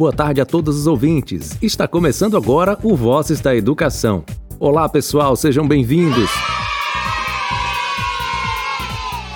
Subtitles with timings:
[0.00, 1.58] Boa tarde a todos os ouvintes.
[1.60, 4.24] Está começando agora o Vozes da Educação.
[4.58, 6.30] Olá, pessoal, sejam bem-vindos.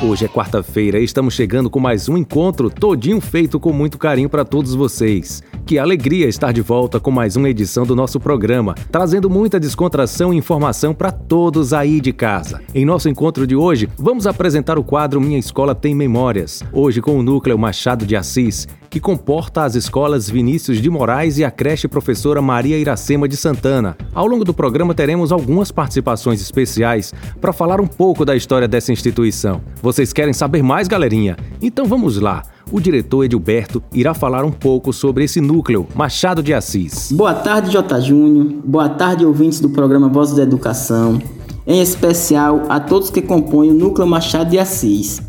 [0.06, 4.28] Hoje é quarta-feira e estamos chegando com mais um encontro todinho feito com muito carinho
[4.28, 5.42] para todos vocês.
[5.64, 10.32] Que alegria estar de volta com mais uma edição do nosso programa, trazendo muita descontração
[10.32, 12.60] e informação para todos aí de casa.
[12.74, 17.18] Em nosso encontro de hoje, vamos apresentar o quadro Minha Escola Tem Memórias, hoje com
[17.18, 21.88] o núcleo Machado de Assis, que comporta as escolas Vinícius de Moraes e a creche
[21.88, 23.96] professora Maria Iracema de Santana.
[24.14, 28.92] Ao longo do programa teremos algumas participações especiais para falar um pouco da história dessa
[28.92, 29.60] instituição.
[29.94, 31.36] Vocês querem saber mais, galerinha?
[31.62, 32.42] Então vamos lá
[32.72, 37.12] o diretor Edilberto irá falar um pouco sobre esse núcleo Machado de Assis.
[37.12, 38.00] Boa tarde, J.
[38.00, 38.54] Júnior.
[38.64, 41.22] Boa tarde, ouvintes do programa Vozes da Educação.
[41.64, 45.22] Em especial a todos que compõem o núcleo Machado de Assis.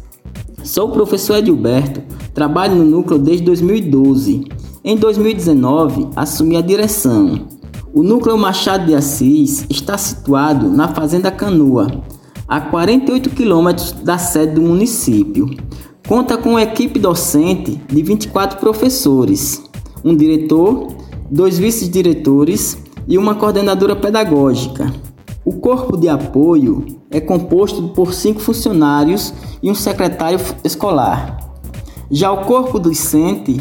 [0.64, 2.02] Sou o professor Edilberto,
[2.34, 4.46] trabalho no núcleo desde 2012.
[4.84, 7.48] Em 2019, assumi a direção.
[7.94, 11.86] O núcleo Machado de Assis está situado na Fazenda Canoa,
[12.48, 15.50] a 48 quilômetros da sede do município.
[16.08, 19.64] Conta com uma equipe docente de 24 professores,
[20.04, 20.96] um diretor,
[21.30, 24.94] dois vice-diretores e uma coordenadora pedagógica.
[25.44, 31.40] O corpo de apoio é composto por cinco funcionários e um secretário escolar.
[32.12, 33.60] Já o corpo docente,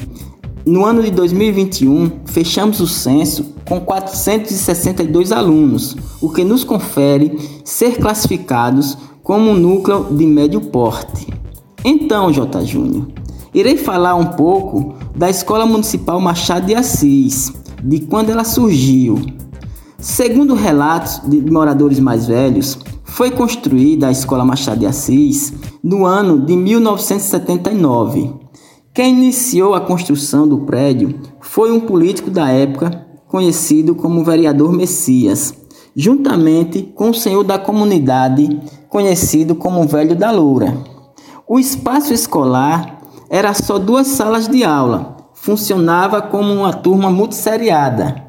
[0.67, 7.99] no ano de 2021, fechamos o censo com 462 alunos, o que nos confere ser
[7.99, 11.27] classificados como um núcleo de médio porte.
[11.85, 12.65] Então, J.
[12.65, 13.09] Júnior,
[13.53, 17.53] irei falar um pouco da Escola Municipal Machado de Assis,
[17.83, 19.21] de quando ela surgiu.
[19.99, 25.53] Segundo relatos de moradores mais velhos, foi construída a Escola Machado de Assis
[25.83, 28.44] no ano de 1979.
[28.95, 35.53] Quem iniciou a construção do prédio foi um político da época conhecido como vereador Messias,
[35.97, 38.57] juntamente com o senhor da comunidade
[38.89, 40.79] conhecido como Velho da Loura.
[41.49, 48.25] O espaço escolar era só duas salas de aula, funcionava como uma turma multisseriada,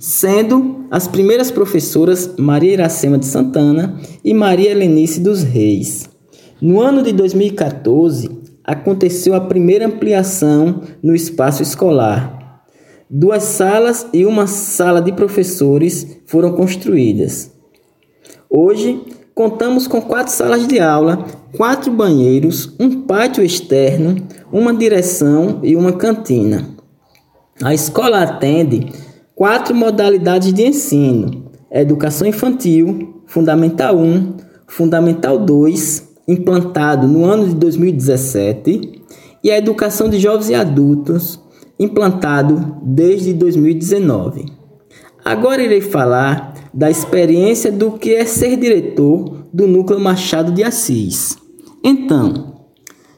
[0.00, 6.08] sendo as primeiras professoras Maria Iracema de Santana e Maria Helenice dos Reis.
[6.58, 8.35] No ano de 2014,
[8.66, 12.62] aconteceu a primeira ampliação no espaço escolar.
[13.08, 17.52] Duas salas e uma sala de professores foram construídas.
[18.50, 19.00] Hoje,
[19.36, 24.16] Contamos com quatro salas de aula, quatro banheiros, um pátio externo,
[24.50, 26.70] uma direção e uma cantina.
[27.62, 28.90] A escola atende
[29.34, 39.02] quatro modalidades de ensino: Educação Infantil, Fundamental 1, Fundamental 2, implantado no ano de 2017,
[39.42, 41.40] e a Educação de Jovens e Adultos,
[41.78, 44.46] implantado desde 2019.
[45.24, 51.36] Agora irei falar da experiência do que é ser diretor do Núcleo Machado de Assis.
[51.82, 52.54] Então,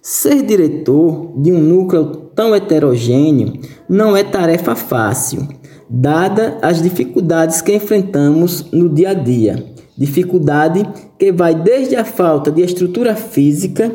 [0.02, 3.54] ser diretor de um núcleo tão heterogêneo
[3.88, 5.48] não é tarefa fácil,
[5.88, 9.74] dada as dificuldades que enfrentamos no dia a dia.
[9.98, 10.88] Dificuldade
[11.18, 13.92] que vai desde a falta de estrutura física,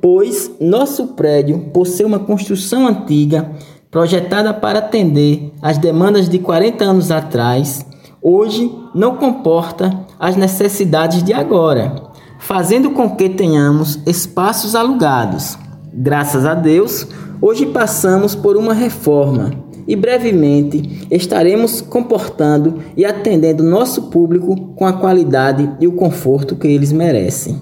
[0.00, 3.52] pois nosso prédio, por ser uma construção antiga,
[3.88, 7.86] projetada para atender às demandas de 40 anos atrás,
[8.20, 12.02] hoje não comporta as necessidades de agora,
[12.40, 15.56] fazendo com que tenhamos espaços alugados.
[15.92, 17.06] Graças a Deus,
[17.40, 19.52] hoje passamos por uma reforma
[19.86, 26.68] e brevemente estaremos comportando e atendendo nosso público com a qualidade e o conforto que
[26.68, 27.60] eles merecem.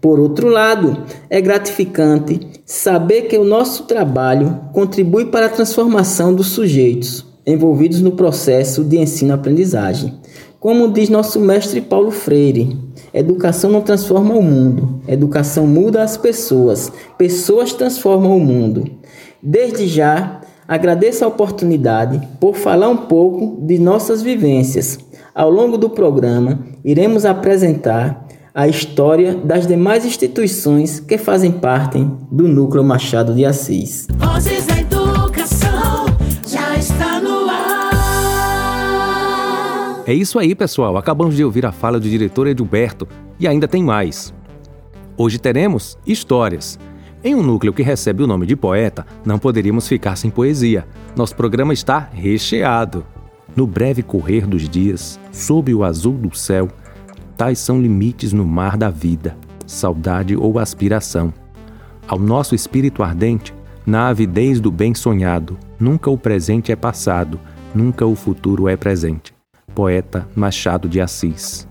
[0.00, 6.48] Por outro lado, é gratificante saber que o nosso trabalho contribui para a transformação dos
[6.48, 10.14] sujeitos envolvidos no processo de ensino-aprendizagem.
[10.58, 12.76] Como diz nosso mestre Paulo Freire,
[13.14, 18.84] educação não transforma o mundo, educação muda as pessoas, pessoas transformam o mundo.
[19.40, 24.98] Desde já, agradeço a oportunidade por falar um pouco de nossas vivências.
[25.34, 31.98] Ao longo do programa, iremos apresentar a história das demais instituições que fazem parte
[32.30, 34.06] do Núcleo Machado de Assis.
[34.16, 36.06] Vozes da Educação
[36.46, 37.92] já está no ar.
[40.06, 40.96] É isso aí, pessoal.
[40.96, 43.06] Acabamos de ouvir a fala do diretor Edilberto
[43.38, 44.32] e ainda tem mais.
[45.18, 46.78] Hoje teremos histórias.
[47.26, 50.86] Em um núcleo que recebe o nome de poeta, não poderíamos ficar sem poesia.
[51.16, 53.04] Nosso programa está recheado.
[53.56, 56.68] No breve correr dos dias, sob o azul do céu,
[57.36, 59.36] tais são limites no mar da vida,
[59.66, 61.34] saudade ou aspiração.
[62.06, 63.52] Ao nosso espírito ardente,
[63.84, 67.38] na avidez do bem sonhado, Nunca o presente é passado,
[67.74, 69.34] nunca o futuro é presente.
[69.74, 71.68] Poeta Machado de Assis.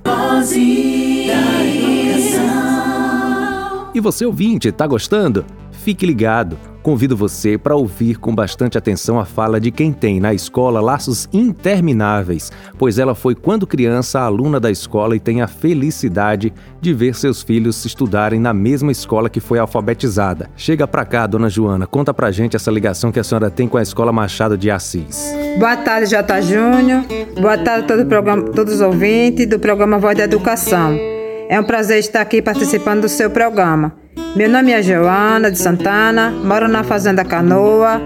[3.96, 5.46] E você ouvinte, tá gostando?
[5.72, 6.58] Fique ligado.
[6.84, 11.30] Convido você para ouvir com bastante atenção a fala de quem tem na escola laços
[11.32, 17.16] intermináveis, pois ela foi quando criança aluna da escola e tem a felicidade de ver
[17.16, 20.50] seus filhos estudarem na mesma escola que foi alfabetizada.
[20.58, 23.78] Chega pra cá, dona Joana, conta pra gente essa ligação que a senhora tem com
[23.78, 25.34] a Escola Machado de Assis.
[25.58, 26.42] Boa tarde, J.
[26.42, 27.06] Júnior.
[27.40, 31.15] Boa tarde a todo programa, todos os ouvintes do programa Voz da Educação.
[31.48, 33.94] É um prazer estar aqui participando do seu programa.
[34.36, 38.02] Meu nome é Joana de Santana, moro na Fazenda Canoa.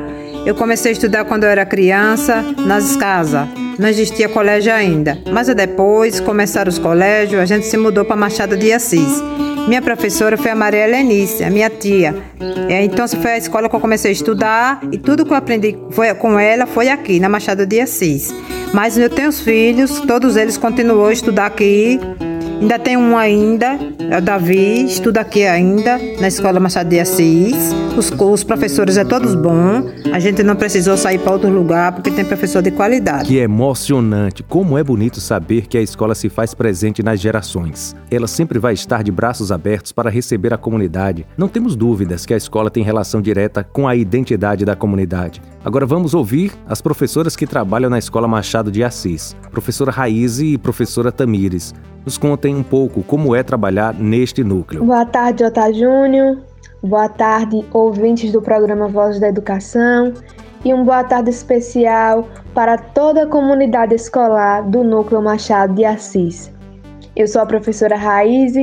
[0.46, 3.48] Eu comecei a estudar quando eu era criança, nas casas.
[3.78, 5.18] Não existia colégio ainda.
[5.32, 9.24] Mas depois começaram os colégios, a gente se mudou para Machado de Assis.
[9.68, 12.16] Minha professora foi a Maria Helenice, a minha tia.
[12.68, 15.78] É, então foi a escola que eu comecei a estudar e tudo que eu aprendi
[15.92, 18.34] foi, com ela foi aqui, na Machado de Assis.
[18.74, 22.00] Mas eu tenho os filhos, todos eles continuam a estudar aqui
[22.62, 23.80] Ainda tem um ainda,
[24.10, 27.56] é o Davi, estuda aqui ainda, na Escola Machado de Assis.
[27.98, 29.86] Os, os professores é todos bons.
[30.12, 33.30] A gente não precisou sair para outro lugar porque tem professor de qualidade.
[33.30, 34.44] Que emocionante!
[34.44, 37.96] Como é bonito saber que a escola se faz presente nas gerações.
[38.12, 41.26] Ela sempre vai estar de braços abertos para receber a comunidade.
[41.38, 45.42] Não temos dúvidas que a escola tem relação direta com a identidade da comunidade.
[45.64, 50.58] Agora vamos ouvir as professoras que trabalham na Escola Machado de Assis, professora Raiz e
[50.58, 51.74] professora Tamires.
[52.06, 54.84] Nos contem um pouco como é trabalhar neste núcleo.
[54.84, 56.38] Boa tarde, Jota Júnior.
[56.82, 60.14] Boa tarde, ouvintes do programa Voz da Educação.
[60.64, 66.52] E uma boa tarde especial para toda a comunidade escolar do Núcleo Machado de Assis.
[67.16, 68.54] Eu sou a professora Raiz,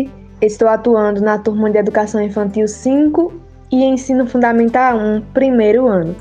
[0.40, 3.32] estou atuando na turma de Educação Infantil 5
[3.70, 6.14] e Ensino Fundamental 1, primeiro ano.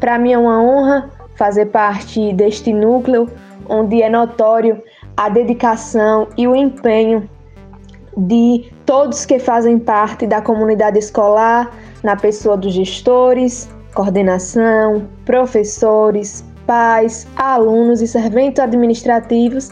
[0.00, 3.28] Para mim é uma honra fazer parte deste núcleo,
[3.68, 4.82] onde é notório
[5.16, 7.28] a dedicação e o empenho
[8.16, 11.70] de todos que fazem parte da comunidade escolar,
[12.02, 19.70] na pessoa dos gestores, coordenação, professores, pais, alunos e serventes administrativos.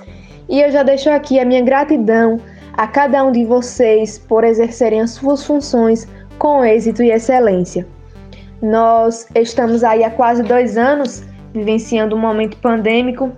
[0.49, 2.39] E eu já deixo aqui a minha gratidão
[2.75, 6.09] a cada um de vocês por exercerem as suas funções
[6.39, 7.87] com êxito e excelência.
[8.63, 11.23] Nós estamos aí há quase dois anos
[11.53, 13.33] vivenciando um momento pandêmico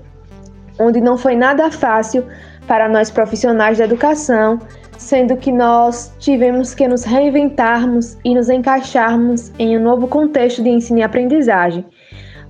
[0.78, 2.26] onde não foi nada fácil
[2.66, 4.58] para nós profissionais da educação,
[4.96, 10.70] sendo que nós tivemos que nos reinventarmos e nos encaixarmos em um novo contexto de
[10.70, 11.84] ensino e aprendizagem.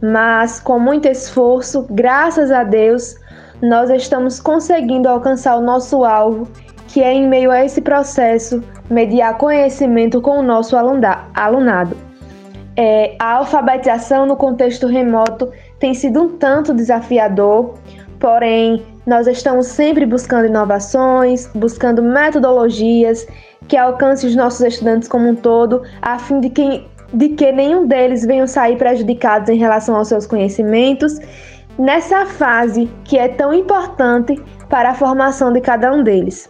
[0.01, 3.17] Mas com muito esforço, graças a Deus,
[3.63, 6.49] nós estamos conseguindo alcançar o nosso alvo,
[6.89, 11.97] que é em meio a esse processo mediar conhecimento com o nosso alunado
[12.77, 17.75] é, a alfabetização no contexto remoto tem sido um tanto desafiador,
[18.23, 23.27] porém, nós estamos sempre buscando inovações, buscando metodologias
[23.67, 27.85] que alcancem os nossos estudantes como um todo, a fim de que, de que nenhum
[27.85, 31.19] deles venha sair prejudicados em relação aos seus conhecimentos,
[31.77, 36.49] nessa fase que é tão importante para a formação de cada um deles.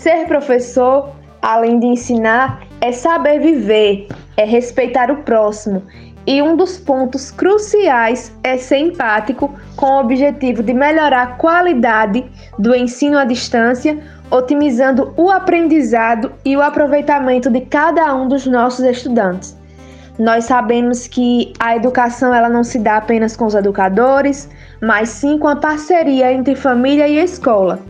[0.00, 5.84] Ser professor, além de ensinar, é saber viver, é respeitar o próximo.
[6.26, 12.24] E um dos pontos cruciais é ser empático com o objetivo de melhorar a qualidade
[12.58, 13.98] do ensino à distância,
[14.30, 19.56] otimizando o aprendizado e o aproveitamento de cada um dos nossos estudantes.
[20.18, 24.48] Nós sabemos que a educação ela não se dá apenas com os educadores,
[24.80, 27.80] mas sim com a parceria entre família e escola.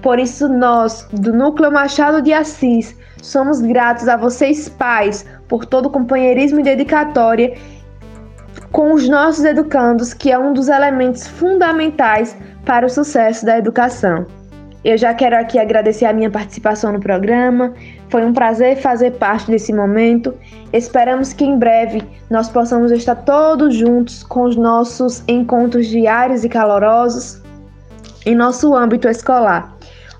[0.00, 5.86] Por isso nós, do Núcleo Machado de Assis, somos gratos a vocês pais por todo
[5.86, 7.54] o companheirismo e dedicatória
[8.74, 14.26] com os nossos educandos, que é um dos elementos fundamentais para o sucesso da educação.
[14.84, 17.72] Eu já quero aqui agradecer a minha participação no programa.
[18.08, 20.34] Foi um prazer fazer parte desse momento.
[20.72, 26.48] Esperamos que em breve nós possamos estar todos juntos com os nossos encontros diários e
[26.48, 27.40] calorosos
[28.26, 29.72] em nosso âmbito escolar.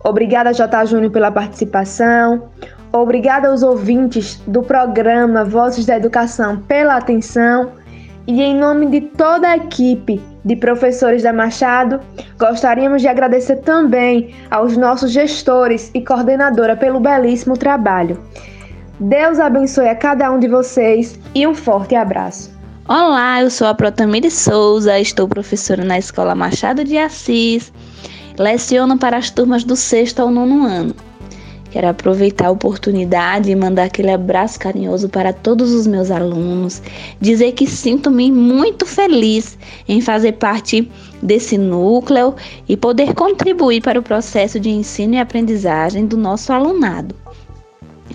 [0.04, 0.84] Obrigada, J.
[0.84, 2.50] Júnior, pela participação.
[2.92, 7.82] Obrigada aos ouvintes do programa Vozes da Educação pela atenção
[8.26, 12.00] e em nome de toda a equipe de professores da Machado,
[12.38, 18.18] gostaríamos de agradecer também aos nossos gestores e coordenadora pelo belíssimo trabalho.
[19.00, 22.52] Deus abençoe a cada um de vocês e um forte abraço.
[22.88, 27.72] Olá, eu sou a Protamiri Souza, estou professora na Escola Machado de Assis,
[28.38, 30.94] leciono para as turmas do sexto ao nono ano.
[31.74, 36.80] Quero aproveitar a oportunidade e mandar aquele abraço carinhoso para todos os meus alunos,
[37.20, 40.88] dizer que sinto-me muito feliz em fazer parte
[41.20, 42.36] desse núcleo
[42.68, 47.12] e poder contribuir para o processo de ensino e aprendizagem do nosso alunado.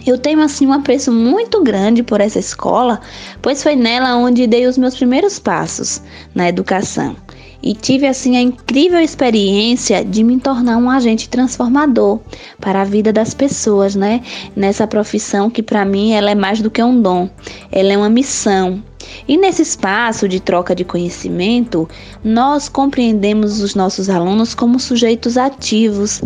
[0.07, 3.01] Eu tenho assim um apreço muito grande por essa escola,
[3.41, 6.01] pois foi nela onde dei os meus primeiros passos
[6.33, 7.13] na educação
[7.61, 12.19] e tive assim a incrível experiência de me tornar um agente transformador
[12.59, 14.21] para a vida das pessoas, né?
[14.55, 17.29] Nessa profissão que para mim ela é mais do que um dom,
[17.71, 18.83] ela é uma missão.
[19.27, 21.87] E nesse espaço de troca de conhecimento,
[22.23, 26.21] nós compreendemos os nossos alunos como sujeitos ativos,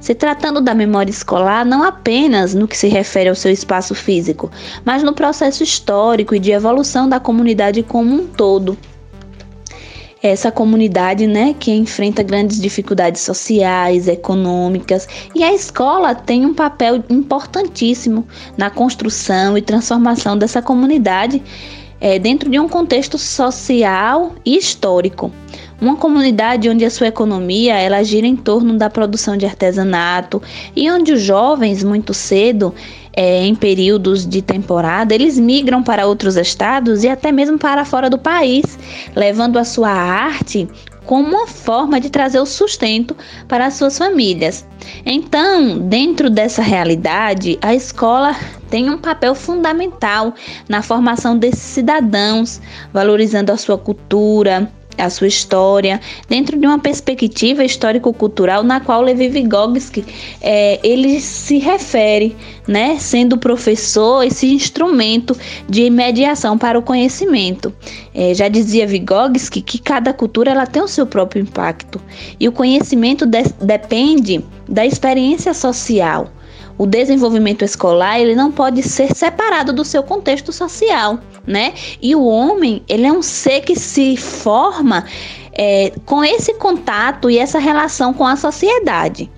[0.00, 4.50] se tratando da memória escolar não apenas no que se refere ao seu espaço físico,
[4.84, 8.76] mas no processo histórico e de evolução da comunidade como um todo
[10.22, 17.02] essa comunidade, né, que enfrenta grandes dificuldades sociais, econômicas, e a escola tem um papel
[17.08, 21.42] importantíssimo na construção e transformação dessa comunidade
[22.00, 25.32] é, dentro de um contexto social e histórico.
[25.80, 30.42] Uma comunidade onde a sua economia ela gira em torno da produção de artesanato
[30.74, 32.74] e onde os jovens muito cedo
[33.12, 38.10] é, em períodos de temporada, eles migram para outros estados e até mesmo para fora
[38.10, 38.78] do país,
[39.14, 40.68] levando a sua arte
[41.04, 43.16] como uma forma de trazer o sustento
[43.46, 44.66] para as suas famílias.
[45.06, 48.36] Então, dentro dessa realidade, a escola
[48.68, 50.34] tem um papel fundamental
[50.68, 52.60] na formação desses cidadãos,
[52.92, 59.28] valorizando a sua cultura, a sua história, dentro de uma perspectiva histórico-cultural na qual Levi
[59.28, 60.04] Vygotsky
[60.40, 62.36] é, ele se refere,
[62.66, 65.36] né, sendo professor, esse instrumento
[65.68, 67.72] de mediação para o conhecimento.
[68.14, 72.00] É, já dizia Vygotsky que cada cultura ela tem o seu próprio impacto
[72.38, 76.30] e o conhecimento de depende da experiência social.
[76.76, 81.72] O desenvolvimento escolar ele não pode ser separado do seu contexto social, né?
[82.00, 85.04] E o homem ele é um ser que se forma
[85.52, 89.30] é, com esse contato e essa relação com a sociedade.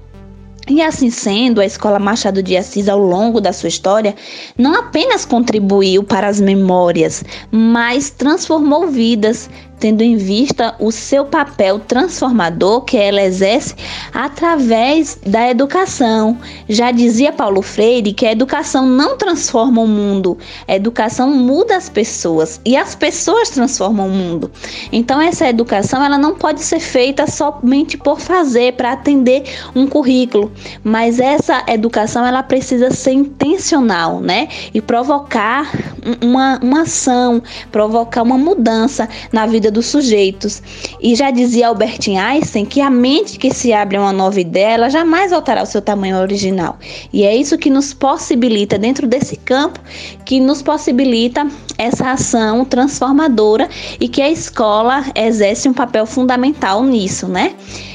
[0.69, 4.15] E assim sendo, a Escola Machado de Assis, ao longo da sua história,
[4.57, 11.79] não apenas contribuiu para as memórias, mas transformou vidas, tendo em vista o seu papel
[11.79, 13.75] transformador que ela exerce
[14.13, 16.39] através da educação.
[16.69, 20.37] Já dizia Paulo Freire que a educação não transforma o mundo,
[20.69, 24.51] a educação muda as pessoas e as pessoas transformam o mundo.
[24.93, 29.45] Então essa educação ela não pode ser feita somente por fazer para atender
[29.75, 30.53] um currículo,
[30.85, 34.49] mas essa educação ela precisa ser intencional, né?
[34.75, 35.71] E provocar
[36.23, 40.63] uma, uma ação, provocar uma mudança na vida dos sujeitos.
[41.01, 44.75] E já dizia Albert Einstein que a mente que se abre a uma nova ideia,
[44.75, 46.79] ela jamais voltará ao seu tamanho original.
[47.13, 49.81] E é isso que nos possibilita, dentro desse campo,
[50.25, 51.47] que nos possibilita
[51.79, 57.55] essa ação transformadora e que a escola exerce um papel fundamental nisso, né?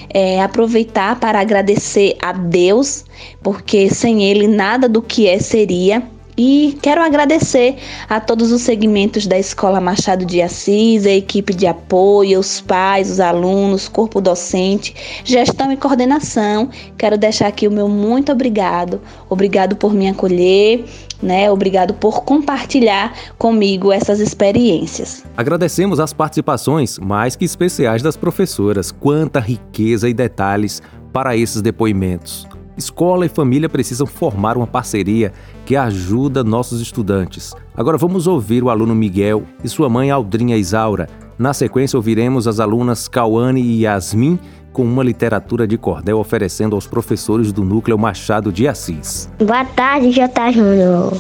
[0.10, 3.04] É, aproveitar para agradecer a Deus,
[3.44, 6.15] porque sem Ele nada do que é seria.
[6.38, 7.78] E quero agradecer
[8.10, 13.10] a todos os segmentos da Escola Machado de Assis, a equipe de apoio, os pais,
[13.10, 16.70] os alunos, corpo docente, gestão e coordenação.
[16.98, 19.00] Quero deixar aqui o meu muito obrigado.
[19.30, 20.84] Obrigado por me acolher,
[21.22, 21.50] né?
[21.50, 25.24] Obrigado por compartilhar comigo essas experiências.
[25.38, 28.92] Agradecemos as participações mais que especiais das professoras.
[28.92, 30.82] Quanta riqueza e detalhes
[31.14, 32.46] para esses depoimentos.
[32.78, 35.32] Escola e família precisam formar uma parceria
[35.66, 37.54] que ajuda nossos estudantes.
[37.76, 41.08] Agora vamos ouvir o aluno Miguel e sua mãe Aldrinha Isaura.
[41.40, 44.38] Na sequência, ouviremos as alunas Cauane e Yasmin
[44.74, 49.30] com uma literatura de cordel oferecendo aos professores do Núcleo Machado de Assis.
[49.40, 50.52] Boa tarde, J.
[50.52, 51.18] Júnior.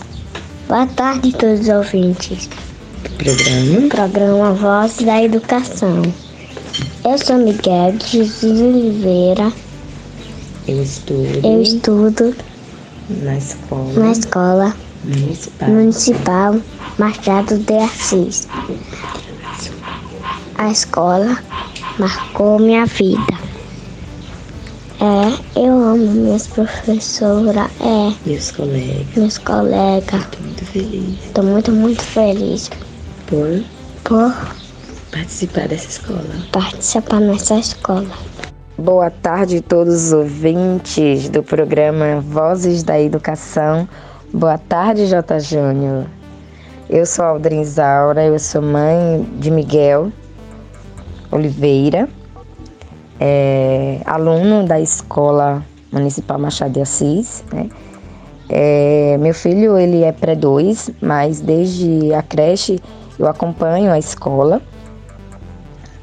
[0.67, 2.49] Boa tarde, todos os ouvintes.
[3.17, 3.87] Programa.
[3.89, 6.01] Programa Voz da Educação.
[7.05, 9.64] Eu sou Miguel de Jesus Oliveira
[10.67, 12.35] Eu estudo Eu estudo
[13.09, 15.69] na escola na escola municipal.
[15.69, 16.61] municipal
[16.97, 18.47] Machado de Assis.
[20.57, 21.37] A escola
[21.99, 23.35] marcou minha vida.
[25.01, 29.05] É, eu amo minhas professoras, é, Meus colegas.
[29.17, 30.21] meus colegas.
[30.23, 32.69] Estou muito feliz Estou muito, muito feliz
[33.27, 33.63] por
[34.05, 34.33] por
[35.11, 36.25] participar dessa escola.
[36.51, 38.07] participar nessa escola.
[38.77, 43.87] Boa tarde a todos os ouvintes do programa Vozes da Educação.
[44.33, 45.39] Boa tarde, J.
[45.39, 46.07] Júnior.
[46.89, 50.11] Eu sou Aldrin Isaura, eu sou mãe de Miguel
[51.31, 52.09] Oliveira,
[53.17, 57.45] é, aluno da Escola Municipal Machado de Assis.
[57.53, 57.69] né?
[58.49, 62.81] É, meu filho ele é pré-2, mas desde a creche
[63.17, 64.61] eu acompanho a escola,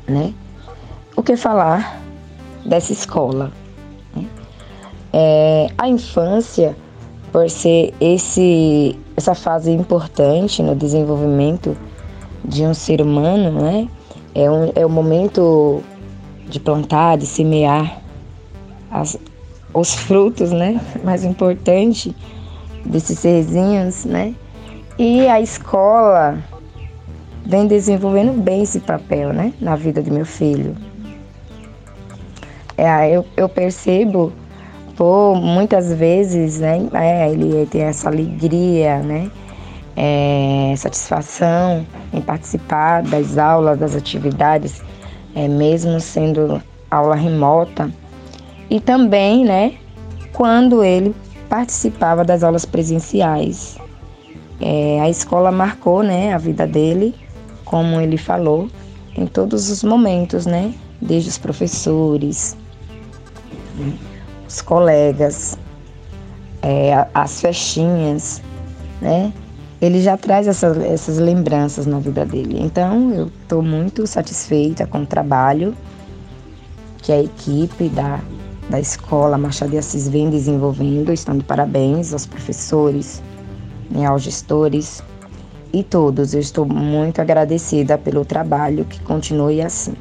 [0.09, 0.33] né?
[1.15, 2.02] O que falar
[2.65, 3.53] dessa escola?
[4.15, 4.27] né?
[5.13, 6.77] É, a infância,
[7.31, 11.77] por ser esse, essa fase importante no desenvolvimento
[12.45, 13.89] de um ser humano, né?
[14.35, 15.83] É, um, é o momento
[16.49, 18.01] de plantar, de semear
[18.91, 19.19] as,
[19.73, 20.81] os frutos, né?
[21.05, 22.15] Mais importante
[22.85, 24.35] desses serzinhos, né?
[24.99, 26.39] E a escola
[27.45, 29.53] vem desenvolvendo bem esse papel, né?
[29.61, 30.77] Na vida do meu filho.
[32.77, 34.33] É, eu, eu percebo,
[34.97, 36.89] por muitas vezes, né?
[36.93, 39.31] É, ele tem essa alegria, né?
[39.97, 44.83] É, satisfação em participar das aulas, das atividades,
[45.35, 47.91] é, mesmo sendo aula remota.
[48.71, 49.75] E também, né?
[50.33, 51.15] Quando ele
[51.53, 53.77] participava das aulas presenciais.
[54.59, 57.15] É, a escola marcou né, a vida dele,
[57.63, 58.71] como ele falou,
[59.15, 60.73] em todos os momentos, né?
[61.03, 62.57] Desde os professores,
[64.49, 65.59] os colegas,
[66.63, 68.41] é, as festinhas,
[69.01, 69.33] né?
[69.81, 72.57] Ele já traz essas, essas lembranças na vida dele.
[72.61, 75.75] Então, eu estou muito satisfeita com o trabalho
[76.99, 78.21] que a equipe da
[78.73, 83.23] da escola Machado de Assis vem desenvolvendo, estão de parabéns aos professores,
[83.91, 85.03] né, aos gestores
[85.73, 86.33] e todos.
[86.35, 89.95] Eu estou muito agradecida pelo trabalho que continue assim.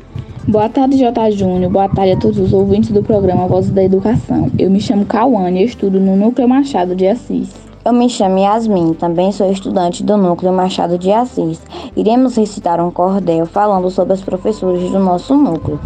[0.47, 1.32] Boa tarde, J.
[1.32, 1.71] Júnior.
[1.71, 4.51] Boa tarde a todos os ouvintes do programa Vozes da Educação.
[4.58, 7.70] Eu me chamo Cauane e estudo no Núcleo Machado de Assis.
[7.83, 11.59] Eu me chamo Yasmin, também sou estudante do Núcleo Machado de Assis.
[11.95, 15.79] Iremos recitar um cordel falando sobre os professores do nosso núcleo.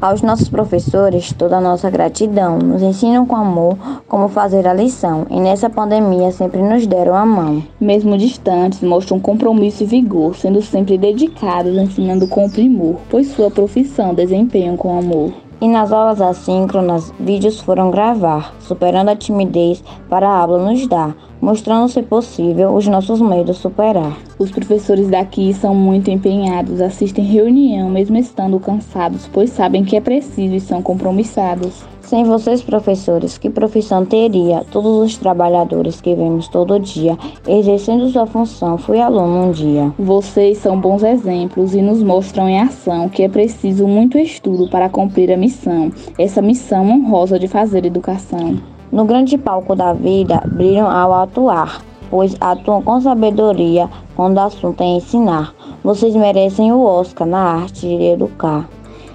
[0.00, 2.58] Aos nossos professores, toda a nossa gratidão.
[2.58, 3.76] Nos ensinam com amor
[4.08, 7.62] como fazer a lição e nessa pandemia sempre nos deram a mão.
[7.78, 14.14] Mesmo distantes, mostram compromisso e vigor, sendo sempre dedicados, ensinando com primor, pois sua profissão
[14.14, 15.34] desempenham com amor.
[15.62, 21.16] E nas aulas assíncronas, vídeos foram gravar, superando a timidez para a aula nos dar,
[21.40, 24.18] mostrando ser possível os nossos medos superar.
[24.40, 30.00] Os professores daqui são muito empenhados, assistem reunião mesmo estando cansados, pois sabem que é
[30.00, 31.84] preciso e são compromissados.
[32.12, 37.16] Sem vocês, professores, que profissão teria todos os trabalhadores que vemos todo dia
[37.48, 38.76] exercendo sua função?
[38.76, 39.90] Fui aluno um dia.
[39.98, 44.90] Vocês são bons exemplos e nos mostram em ação que é preciso muito estudo para
[44.90, 48.60] cumprir a missão, essa missão honrosa de fazer educação.
[48.92, 54.82] No grande palco da vida, brilham ao atuar, pois atuam com sabedoria quando o assunto
[54.82, 55.54] é ensinar.
[55.82, 58.68] Vocês merecem o Oscar na arte de educar.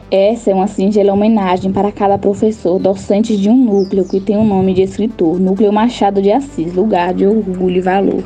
[0.09, 4.43] Essa é uma singela homenagem para cada professor docente de um núcleo que tem o
[4.43, 8.23] nome de escritor, Núcleo Machado de Assis, lugar de orgulho e valor.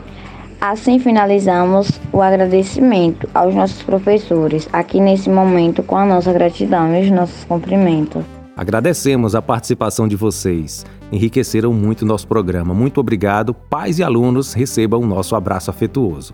[0.60, 7.02] Assim finalizamos o agradecimento aos nossos professores, aqui nesse momento com a nossa gratidão e
[7.02, 8.24] os nossos cumprimentos.
[8.56, 10.86] Agradecemos a participação de vocês.
[11.12, 12.76] Enriqueceram muito o nosso programa.
[12.76, 13.56] Muito obrigado.
[13.56, 16.32] Pais e alunos recebam o nosso abraço afetuoso.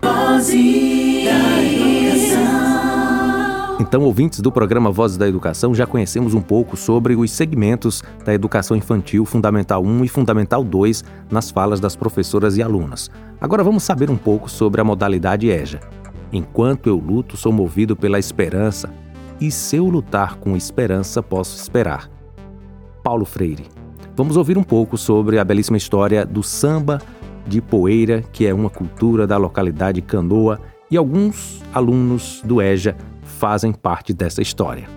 [3.88, 8.34] Então, ouvintes do programa Vozes da Educação, já conhecemos um pouco sobre os segmentos da
[8.34, 13.10] educação infantil Fundamental 1 e Fundamental 2 nas falas das professoras e alunas.
[13.40, 15.80] Agora vamos saber um pouco sobre a modalidade EJA.
[16.30, 18.92] Enquanto eu luto, sou movido pela esperança,
[19.40, 22.10] e se eu lutar com esperança, posso esperar.
[23.02, 23.68] Paulo Freire.
[24.14, 27.00] Vamos ouvir um pouco sobre a belíssima história do samba
[27.46, 32.94] de poeira, que é uma cultura da localidade Canoa, e alguns alunos do EJA
[33.38, 34.88] fazem parte dessa história.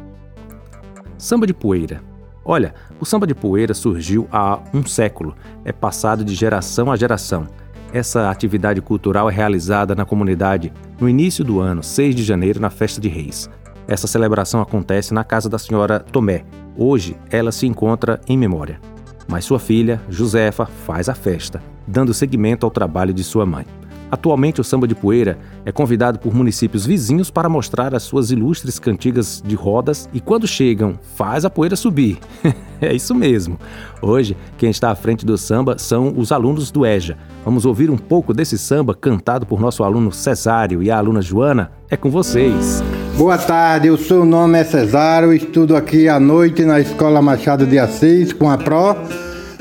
[1.15, 2.01] Samba de poeira.
[2.43, 7.47] Olha, o samba de poeira surgiu há um século, é passado de geração a geração.
[7.93, 12.71] Essa atividade cultural é realizada na comunidade no início do ano, 6 de janeiro, na
[12.71, 13.47] Festa de Reis.
[13.87, 16.43] Essa celebração acontece na casa da senhora Tomé.
[16.75, 18.79] Hoje ela se encontra em memória.
[19.27, 23.67] Mas sua filha, Josefa, faz a festa, dando seguimento ao trabalho de sua mãe.
[24.11, 28.77] Atualmente, o samba de poeira é convidado por municípios vizinhos para mostrar as suas ilustres
[28.77, 32.19] cantigas de rodas e, quando chegam, faz a poeira subir.
[32.81, 33.57] é isso mesmo.
[34.01, 37.17] Hoje, quem está à frente do samba são os alunos do EJA.
[37.45, 41.71] Vamos ouvir um pouco desse samba cantado por nosso aluno Cesário e a aluna Joana?
[41.89, 42.83] É com vocês.
[43.17, 47.79] Boa tarde, o seu nome é Cesário, estudo aqui à noite na Escola Machado de
[47.79, 48.95] Assis com a Pro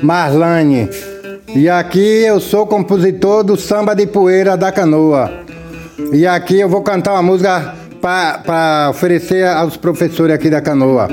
[0.02, 1.09] Marlane.
[1.54, 5.30] E aqui eu sou compositor do Samba de Poeira da Canoa.
[6.12, 11.08] E aqui eu vou cantar uma música para oferecer aos professores aqui da Canoa.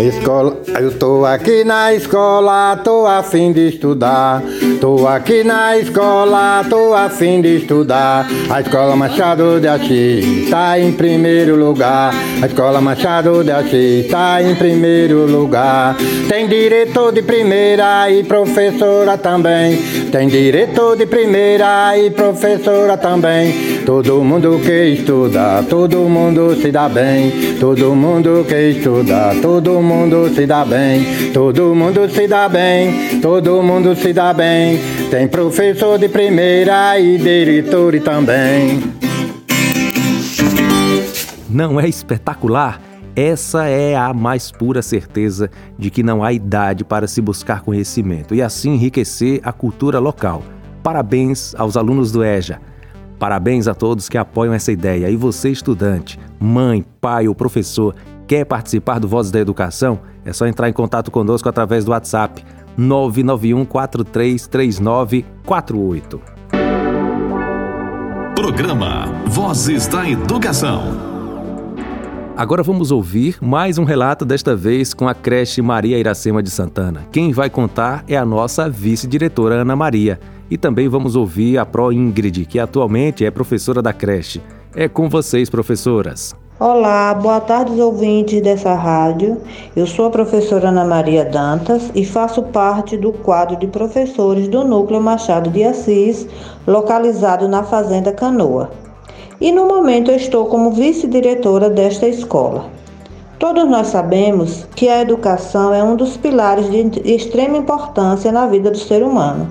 [0.00, 4.40] Escola, eu tô aqui na escola, tô a fim de estudar.
[4.80, 8.24] Tô aqui na escola, tô a fim de estudar.
[8.48, 12.14] A escola Machado de Assis está em primeiro lugar.
[12.40, 15.96] A escola Machado de Assis está em primeiro lugar.
[16.28, 19.78] Tem diretor de primeira e professora também.
[20.12, 23.82] Tem diretor de primeira e professora também.
[23.84, 27.56] Todo mundo que estuda, todo mundo se dá bem.
[27.58, 29.87] Todo mundo que estuda, todo mundo
[30.34, 31.32] se dá bem.
[31.32, 34.78] Todo mundo se dá bem, todo mundo se dá bem.
[35.10, 38.82] Tem professor de primeira e diretor também.
[41.48, 42.80] Não é espetacular?
[43.16, 48.34] Essa é a mais pura certeza de que não há idade para se buscar conhecimento
[48.34, 50.42] e assim enriquecer a cultura local.
[50.82, 52.60] Parabéns aos alunos do EJA.
[53.18, 55.10] Parabéns a todos que apoiam essa ideia.
[55.10, 57.94] E você, estudante, mãe, pai ou professor,
[58.28, 59.98] quer participar do Vozes da Educação?
[60.24, 62.44] É só entrar em contato conosco através do WhatsApp
[62.76, 66.20] 991 433948.
[68.36, 71.08] Programa Vozes da Educação.
[72.36, 77.04] Agora vamos ouvir mais um relato, desta vez com a creche Maria Iracema de Santana.
[77.10, 80.20] Quem vai contar é a nossa vice-diretora Ana Maria.
[80.48, 84.40] E também vamos ouvir a Pro Ingrid, que atualmente é professora da creche.
[84.72, 86.36] É com vocês, professoras.
[86.60, 89.40] Olá, boa tarde ouvintes dessa rádio.
[89.76, 94.64] Eu sou a professora Ana Maria Dantas e faço parte do quadro de professores do
[94.64, 96.26] Núcleo Machado de Assis,
[96.66, 98.72] localizado na Fazenda Canoa.
[99.40, 102.64] E no momento eu estou como vice-diretora desta escola.
[103.38, 108.68] Todos nós sabemos que a educação é um dos pilares de extrema importância na vida
[108.68, 109.48] do ser humano.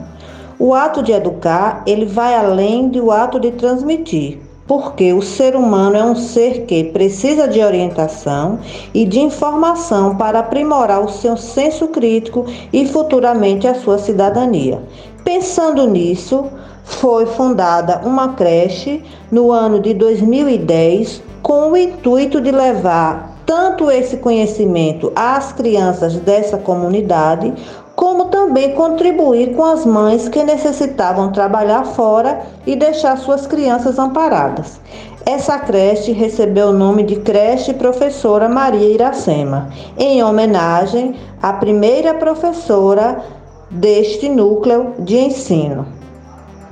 [0.59, 5.95] O ato de educar, ele vai além do ato de transmitir, porque o ser humano
[5.95, 8.59] é um ser que precisa de orientação
[8.93, 14.81] e de informação para aprimorar o seu senso crítico e futuramente a sua cidadania.
[15.23, 16.45] Pensando nisso,
[16.83, 19.01] foi fundada uma creche
[19.31, 26.57] no ano de 2010 com o intuito de levar tanto esse conhecimento às crianças dessa
[26.57, 27.53] comunidade,
[27.97, 34.79] como também contribuir com as mães que necessitavam trabalhar fora e deixar suas crianças amparadas.
[35.25, 43.19] Essa creche recebeu o nome de Creche Professora Maria Iracema, em homenagem à primeira professora
[43.71, 45.87] deste núcleo de ensino.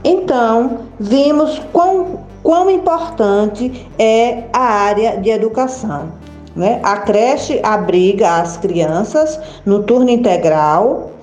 [0.04, 6.12] Então, vimos quão, quão importante é a área de educação.
[6.56, 6.80] Né?
[6.84, 11.15] A creche abriga as crianças no turno integral,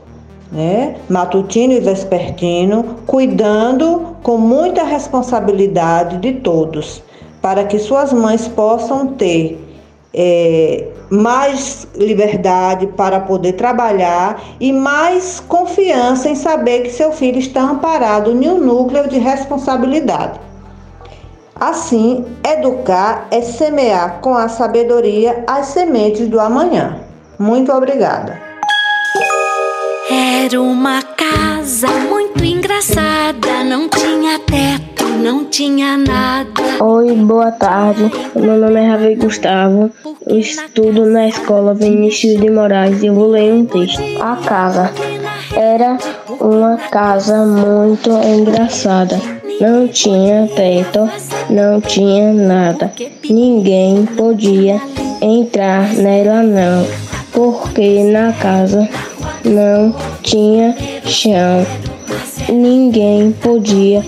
[0.53, 0.97] né?
[1.09, 7.03] matutino e vespertino, cuidando com muita responsabilidade de todos,
[7.41, 9.59] para que suas mães possam ter
[10.15, 17.63] é, mais liberdade para poder trabalhar e mais confiança em saber que seu filho está
[17.63, 20.39] amparado em um núcleo de responsabilidade.
[21.59, 26.99] Assim, educar é semear com a sabedoria as sementes do amanhã.
[27.39, 28.52] Muito obrigada.
[30.15, 36.85] Era uma casa muito engraçada, não tinha teto, não tinha nada.
[36.85, 38.13] Oi, boa tarde.
[38.37, 39.91] Meu nome é Ravi Gustavo.
[40.27, 44.03] Eu estudo na escola Vinícius de Moraes e eu vou ler um texto.
[44.21, 44.93] A casa
[45.57, 45.97] era
[46.39, 49.19] uma casa muito engraçada.
[49.59, 51.09] Não tinha teto,
[51.49, 52.93] não tinha nada.
[53.31, 54.79] Ninguém podia
[55.23, 56.87] entrar nela não,
[57.33, 58.87] porque na casa
[59.45, 60.75] não tinha
[61.05, 61.67] chão.
[62.49, 64.05] Ninguém podia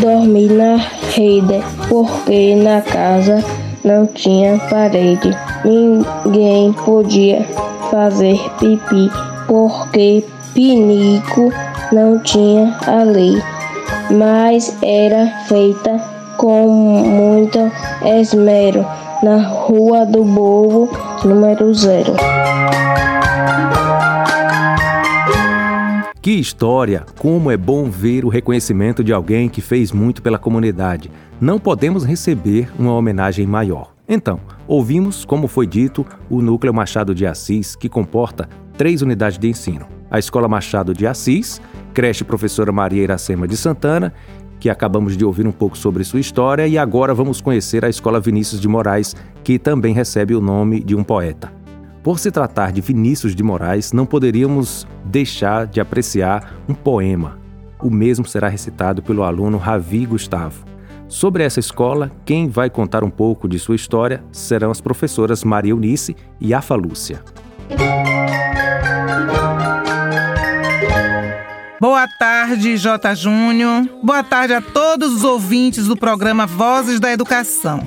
[0.00, 0.76] dormir na
[1.14, 3.44] rede, porque na casa
[3.84, 5.36] não tinha parede.
[5.64, 7.46] Ninguém podia
[7.90, 9.10] fazer pipi,
[9.46, 10.24] porque
[10.54, 11.52] pinico
[11.92, 13.42] não tinha ali
[14.10, 16.00] mas era feita
[16.36, 17.58] com muito
[18.04, 18.86] esmero
[19.22, 20.88] na Rua do Bovo,
[21.24, 22.14] número zero.
[26.26, 27.06] Que história!
[27.20, 31.08] Como é bom ver o reconhecimento de alguém que fez muito pela comunidade.
[31.40, 33.94] Não podemos receber uma homenagem maior.
[34.08, 39.48] Então, ouvimos, como foi dito, o Núcleo Machado de Assis, que comporta três unidades de
[39.48, 41.62] ensino: a Escola Machado de Assis,
[41.94, 44.12] creche Professora Maria Iracema de Santana,
[44.58, 48.18] que acabamos de ouvir um pouco sobre sua história, e agora vamos conhecer a Escola
[48.18, 51.55] Vinícius de Moraes, que também recebe o nome de um poeta.
[52.06, 57.36] Por se tratar de Vinícius de Moraes, não poderíamos deixar de apreciar um poema.
[57.82, 60.64] O mesmo será recitado pelo aluno Ravi Gustavo.
[61.08, 65.72] Sobre essa escola, quem vai contar um pouco de sua história serão as professoras Maria
[65.72, 67.24] Eunice e Afa Lúcia.
[71.80, 73.16] Boa tarde, J.
[73.16, 73.82] Júnior.
[74.00, 77.84] Boa tarde a todos os ouvintes do programa Vozes da Educação.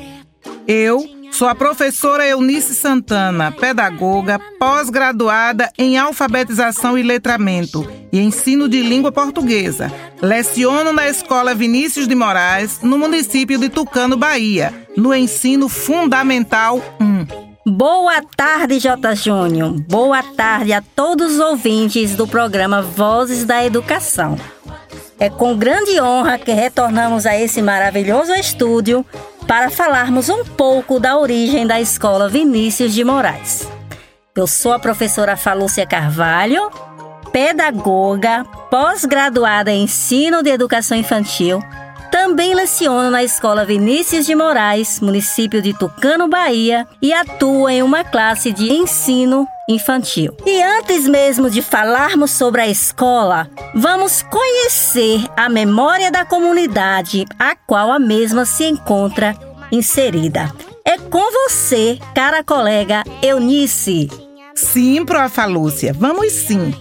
[0.67, 8.81] Eu sou a professora Eunice Santana, pedagoga, pós-graduada em alfabetização e letramento e ensino de
[8.81, 9.91] língua portuguesa.
[10.21, 17.49] Leciono na Escola Vinícius de Moraes, no município de Tucano, Bahia, no ensino fundamental 1.
[17.71, 19.15] Boa tarde, J.
[19.15, 19.79] Júnior.
[19.87, 24.37] Boa tarde a todos os ouvintes do programa Vozes da Educação.
[25.19, 29.05] É com grande honra que retornamos a esse maravilhoso estúdio
[29.49, 33.67] para falarmos um pouco da origem da Escola Vinícius de Moraes.
[34.35, 36.69] Eu sou a professora Falúcia Carvalho,
[37.31, 41.59] pedagoga, pós-graduada em ensino de educação infantil
[42.11, 48.03] também leciona na Escola Vinícius de Moraes, município de Tucano, Bahia, e atua em uma
[48.03, 50.35] classe de ensino infantil.
[50.45, 57.55] E antes mesmo de falarmos sobre a escola, vamos conhecer a memória da comunidade a
[57.55, 59.37] qual a mesma se encontra
[59.71, 60.51] inserida.
[60.83, 64.09] É com você, cara colega Eunice.
[64.55, 66.73] Sim, Profa Lúcia, vamos sim.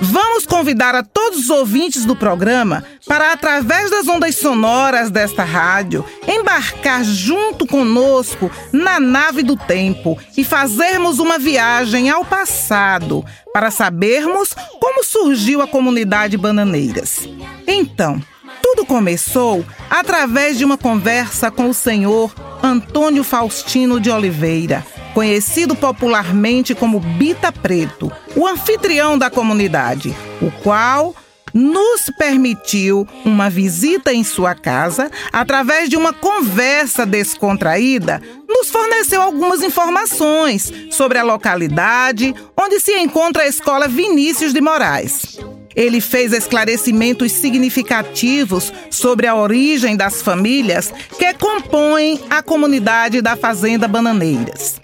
[0.00, 6.04] Vamos convidar a todos os ouvintes do programa para, através das ondas sonoras desta rádio,
[6.26, 14.54] embarcar junto conosco na nave do tempo e fazermos uma viagem ao passado para sabermos
[14.80, 17.28] como surgiu a comunidade Bananeiras.
[17.66, 18.20] Então,
[18.62, 26.74] tudo começou através de uma conversa com o senhor Antônio Faustino de Oliveira conhecido popularmente
[26.74, 31.14] como Bita Preto, o anfitrião da comunidade, o qual
[31.52, 39.62] nos permitiu uma visita em sua casa através de uma conversa descontraída, nos forneceu algumas
[39.62, 45.38] informações sobre a localidade onde se encontra a Escola Vinícius de Moraes.
[45.74, 53.88] Ele fez esclarecimentos significativos sobre a origem das famílias que compõem a comunidade da Fazenda
[53.88, 54.80] Bananeiras.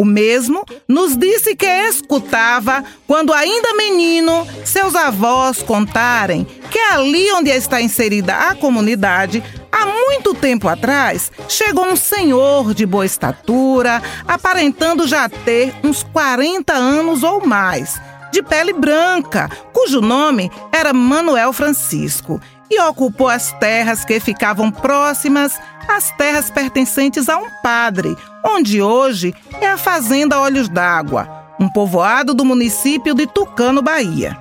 [0.00, 7.50] O mesmo nos disse que escutava, quando ainda menino, seus avós contarem que ali onde
[7.50, 15.06] está inserida a comunidade, há muito tempo atrás, chegou um senhor de boa estatura, aparentando
[15.06, 18.00] já ter uns 40 anos ou mais,
[18.32, 25.60] de pele branca, cujo nome era Manuel Francisco, e ocupou as terras que ficavam próximas
[25.88, 32.34] às terras pertencentes a um padre, onde hoje é a Fazenda Olhos d'Água, um povoado
[32.34, 34.36] do município de Tucano, Bahia.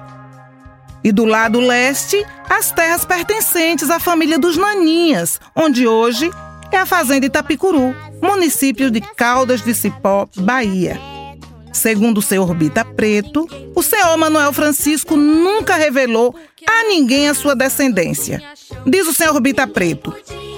[1.04, 6.30] E do lado leste, as terras pertencentes à família dos Naninhas, onde hoje
[6.72, 11.00] é a Fazenda Itapicuru, município de Caldas de Cipó, Bahia.
[11.72, 16.36] Segundo o senhor Bita Preto, o senhor Manuel Francisco nunca revelou
[16.68, 18.44] a ninguém a sua descendência.
[18.86, 20.14] Diz o senhor Bita Preto,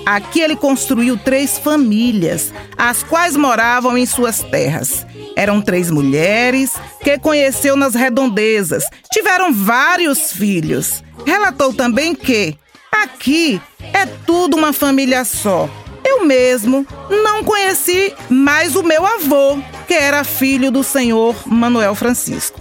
[0.06, 5.06] Aqui ele construiu três famílias, as quais moravam em suas terras.
[5.36, 8.84] Eram três mulheres que conheceu nas redondezas.
[9.12, 11.04] Tiveram vários filhos.
[11.26, 12.58] Relatou também que
[12.92, 13.62] aqui
[13.94, 15.70] é tudo uma família só.
[16.04, 22.60] Eu mesmo não conheci mais o meu avô, que era filho do senhor Manuel Francisco.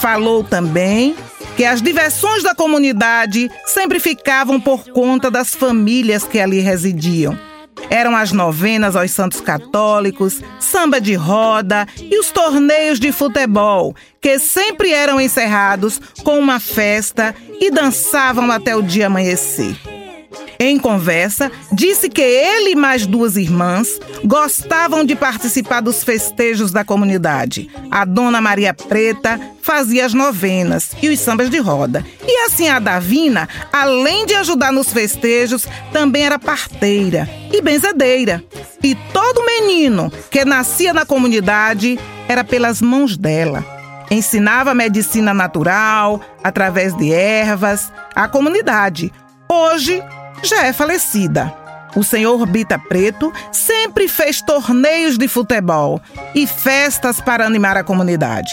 [0.00, 1.14] Falou também
[1.56, 7.38] que as diversões da comunidade sempre ficavam por conta das famílias que ali residiam.
[7.90, 14.38] Eram as novenas aos santos católicos, samba de roda e os torneios de futebol, que
[14.38, 19.76] sempre eram encerrados com uma festa e dançavam até o dia amanhecer.
[20.62, 26.84] Em conversa, disse que ele e mais duas irmãs gostavam de participar dos festejos da
[26.84, 27.70] comunidade.
[27.90, 32.04] A dona Maria Preta fazia as novenas e os sambas de roda.
[32.22, 38.44] E assim a Davina, além de ajudar nos festejos, também era parteira e benzedeira.
[38.82, 43.64] E todo menino que nascia na comunidade era pelas mãos dela.
[44.10, 49.10] Ensinava medicina natural através de ervas à comunidade.
[49.48, 50.02] Hoje,
[50.42, 51.52] já é falecida.
[51.94, 56.00] O senhor Bita Preto sempre fez torneios de futebol
[56.34, 58.52] e festas para animar a comunidade.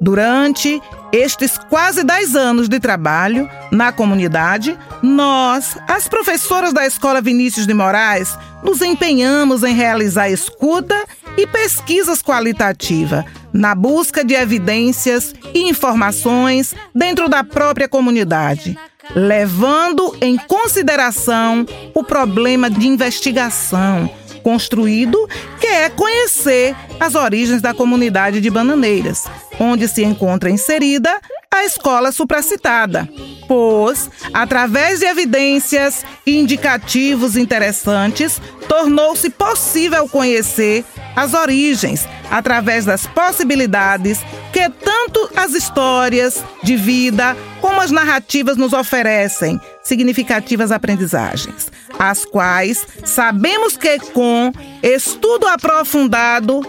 [0.00, 0.80] Durante
[1.12, 7.74] estes quase 10 anos de trabalho na comunidade, nós, as professoras da Escola Vinícius de
[7.74, 11.04] Moraes, nos empenhamos em realizar escuta
[11.38, 18.76] e pesquisas qualitativas na busca de evidências e informações dentro da própria comunidade,
[19.14, 24.10] levando em consideração o problema de investigação
[24.42, 25.28] construído,
[25.60, 29.26] que é conhecer as origens da comunidade de Bananeiras,
[29.60, 31.20] onde se encontra inserida
[31.52, 33.08] a escola supracitada.
[33.48, 40.84] pois, através de evidências e indicativos interessantes, tornou-se possível conhecer
[41.16, 44.18] as origens através das possibilidades
[44.52, 52.86] que tanto as histórias de vida como as narrativas nos oferecem significativas aprendizagens, as quais
[53.04, 56.60] sabemos que com estudo aprofundado,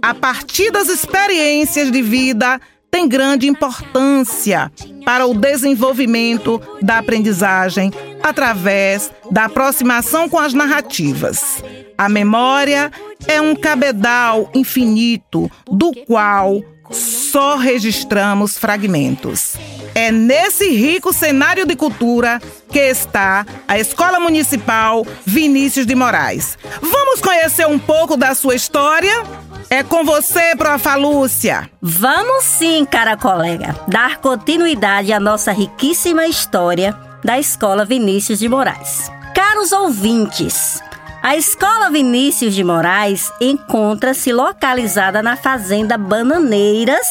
[0.00, 4.70] a partir das experiências de vida, tem grande importância
[5.04, 11.62] para o desenvolvimento da aprendizagem através da aproximação com as narrativas.
[11.96, 12.90] A memória
[13.26, 19.56] é um cabedal infinito do qual só registramos fragmentos.
[19.94, 26.56] É nesse rico cenário de cultura que está a Escola Municipal Vinícius de Moraes.
[26.80, 29.22] Vamos conhecer um pouco da sua história?
[29.70, 31.70] É com você, Profa Lúcia.
[31.80, 39.10] Vamos sim, cara colega, dar continuidade à nossa riquíssima história da Escola Vinícius de Moraes.
[39.34, 40.82] Caros ouvintes,
[41.22, 47.06] a Escola Vinícius de Moraes encontra-se localizada na Fazenda Bananeiras,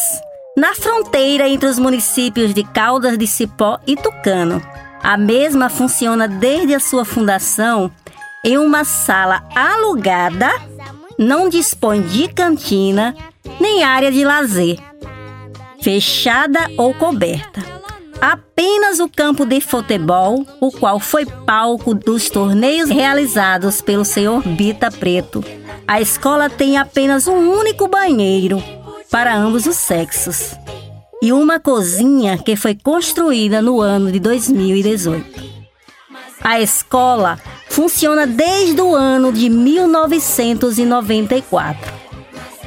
[0.57, 4.59] na fronteira entre os municípios de Caldas de Cipó e Tucano.
[5.03, 7.91] A mesma funciona desde a sua fundação
[8.43, 10.49] em uma sala alugada
[11.17, 13.15] não dispõe de cantina
[13.59, 14.77] nem área de lazer,
[15.81, 17.63] fechada ou coberta.
[18.19, 24.89] Apenas o campo de futebol, o qual foi palco dos torneios realizados pelo senhor Bita
[24.89, 25.43] Preto.
[25.87, 28.61] A escola tem apenas um único banheiro
[29.11, 30.55] para ambos os sexos
[31.21, 35.56] e uma cozinha que foi construída no ano de 2018.
[36.41, 41.93] A escola funciona desde o ano de 1994.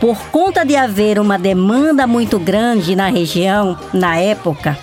[0.00, 4.78] Por conta de haver uma demanda muito grande na região na época,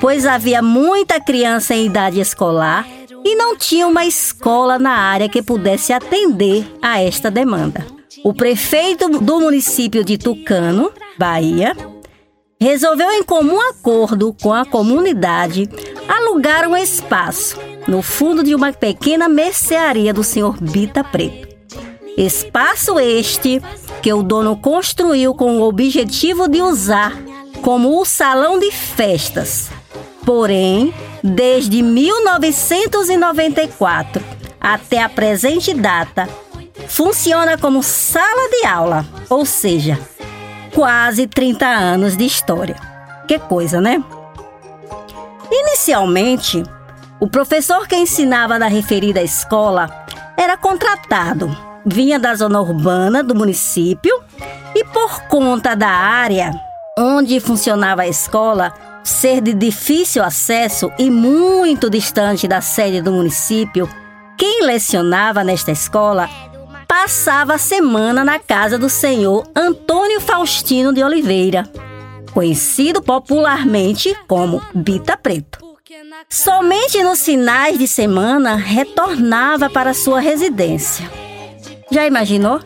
[0.00, 2.86] pois havia muita criança em idade escolar
[3.24, 7.84] e não tinha uma escola na área que pudesse atender a esta demanda.
[8.24, 11.76] O prefeito do município de Tucano, Bahia,
[12.60, 15.68] resolveu em comum acordo com a comunidade
[16.08, 21.46] alugar um espaço no fundo de uma pequena mercearia do senhor Bita Preto.
[22.16, 23.62] Espaço este
[24.02, 27.12] que o dono construiu com o objetivo de usar
[27.62, 29.70] como o salão de festas.
[30.24, 34.24] Porém, desde 1994
[34.60, 36.28] até a presente data,
[36.88, 39.98] funciona como sala de aula, ou seja,
[40.74, 42.76] quase 30 anos de história.
[43.28, 44.02] Que coisa, né?
[45.50, 46.62] Inicialmente,
[47.18, 49.88] o professor que ensinava na referida escola
[50.36, 54.22] era contratado, vinha da zona urbana do município
[54.74, 56.52] e, por conta da área
[56.98, 58.72] onde funcionava a escola
[59.04, 63.88] ser de difícil acesso e muito distante da sede do município,
[64.36, 66.28] quem lecionava nesta escola
[66.88, 71.68] passava a semana na casa do senhor Antônio Faustino de Oliveira,
[72.32, 75.65] conhecido popularmente como Bita Preto.
[76.28, 81.10] Somente nos finais de semana retornava para sua residência.
[81.90, 82.60] Já imaginou?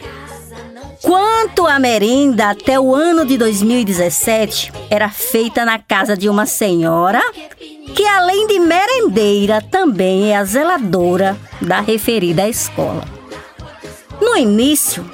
[1.03, 7.21] Quanto a merenda até o ano de 2017 era feita na casa de uma senhora
[7.95, 13.05] que, além de merendeira, também é a zeladora da referida escola.
[14.21, 15.11] No início,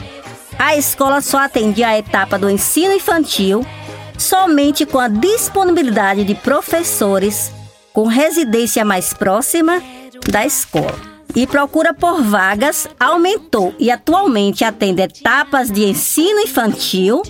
[0.58, 3.64] a escola só atendia a etapa do ensino infantil
[4.18, 7.52] somente com a disponibilidade de professores
[7.96, 9.82] com residência mais próxima
[10.30, 10.94] da escola.
[11.34, 17.22] E procura por vagas aumentou e atualmente atende etapas de ensino infantil,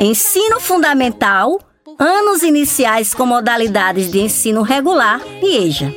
[0.00, 1.60] ensino fundamental,
[1.98, 5.92] anos iniciais com modalidades de ensino regular e EJA.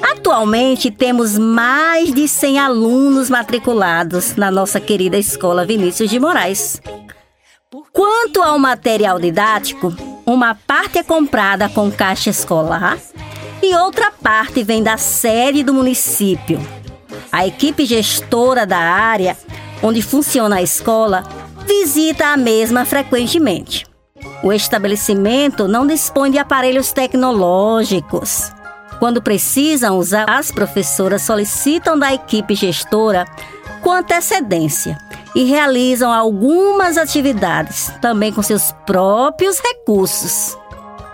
[0.00, 6.80] Atualmente temos mais de 100 alunos matriculados na nossa querida escola Vinícius de Moraes.
[7.92, 9.94] Quanto ao material didático,
[10.26, 12.98] uma parte é comprada com caixa escolar
[13.62, 16.60] e outra parte vem da sede do município.
[17.30, 19.36] A equipe gestora da área
[19.80, 21.22] onde funciona a escola
[21.64, 23.86] visita a mesma frequentemente.
[24.42, 28.50] O estabelecimento não dispõe de aparelhos tecnológicos.
[28.98, 33.26] Quando precisam usar, as professoras solicitam da equipe gestora
[33.80, 34.98] com antecedência
[35.34, 40.56] e realizam algumas atividades, também com seus próprios recursos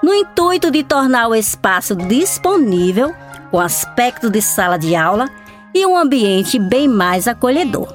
[0.03, 3.15] no intuito de tornar o espaço disponível,
[3.51, 5.31] com aspecto de sala de aula
[5.73, 7.95] e um ambiente bem mais acolhedor.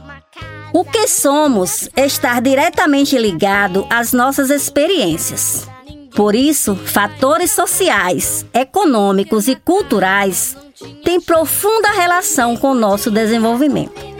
[0.73, 5.67] O que somos estar diretamente ligado às nossas experiências.
[6.15, 10.55] Por isso, fatores sociais, econômicos e culturais
[11.03, 14.16] têm profunda relação com o nosso desenvolvimento.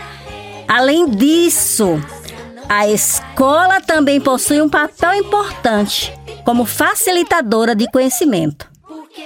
[0.68, 2.02] Além disso,
[2.68, 6.14] a escola também possui um papel importante
[6.44, 8.68] como facilitadora de conhecimento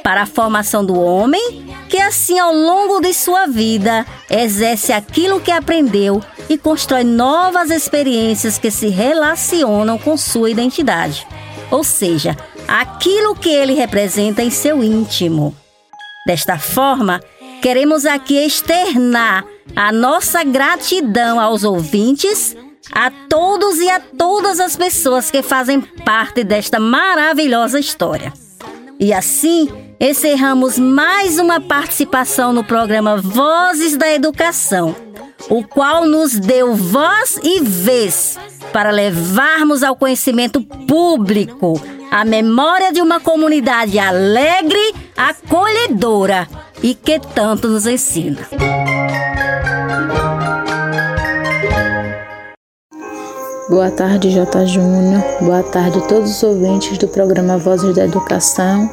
[0.04, 5.52] para a formação do homem, que assim ao longo de sua vida exerce aquilo que
[5.52, 11.28] aprendeu e constrói novas experiências que se relacionam com sua identidade,
[11.70, 12.38] ou seja,
[12.68, 15.56] aquilo que ele representa em seu íntimo.
[16.26, 17.20] Desta forma,
[17.62, 22.56] queremos aqui externar a nossa gratidão aos ouvintes,
[22.92, 28.34] a todos e a todas as pessoas que fazem parte desta maravilhosa história.
[29.00, 29.70] E assim,
[30.00, 34.96] encerramos mais uma participação no programa Vozes da Educação,
[35.50, 38.38] o qual nos deu voz e vez
[38.72, 46.48] para levarmos ao conhecimento público a memória de uma comunidade alegre, acolhedora
[46.84, 48.48] e que tanto nos ensina.
[53.72, 54.66] Boa tarde, J.
[54.66, 55.24] Júnior.
[55.40, 58.90] Boa tarde a todos os ouvintes do programa Vozes da Educação.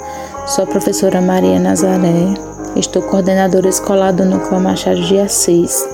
[0.46, 2.34] Sou a professora Maria Nazaré.
[2.76, 5.84] Estou coordenadora escolar do Núcleo Machado de Assis.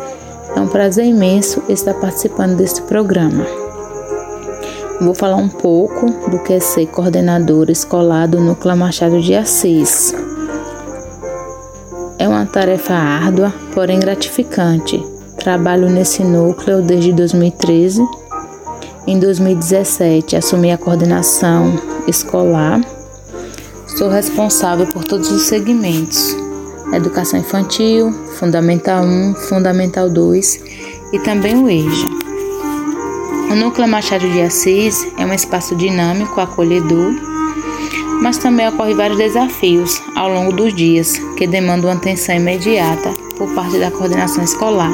[0.54, 3.46] É um prazer imenso estar participando deste programa.
[5.00, 10.14] Vou falar um pouco do que é ser coordenadora escolar do Núcleo Machado de Assis.
[12.44, 15.02] Uma tarefa árdua, porém gratificante.
[15.38, 18.06] Trabalho nesse núcleo desde 2013
[19.06, 21.72] em 2017, assumi a coordenação
[22.06, 22.82] escolar.
[23.96, 26.36] Sou responsável por todos os segmentos:
[26.92, 30.60] Educação Infantil, Fundamental 1, Fundamental 2
[31.14, 32.08] e também o EJA.
[33.50, 37.14] O Núcleo Machado de Assis é um espaço dinâmico, acolhedor,
[38.22, 43.78] mas também ocorrem vários desafios ao longo dos dias que demandam atenção imediata por parte
[43.78, 44.92] da coordenação escolar.